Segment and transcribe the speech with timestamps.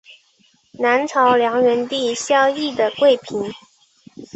[0.79, 3.39] 南朝梁元帝萧绎的贵嫔。